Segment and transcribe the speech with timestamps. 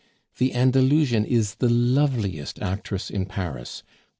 [0.39, 3.83] The Andalusian is the loveliest actress in Paris.